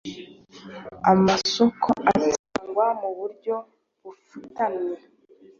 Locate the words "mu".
2.99-3.09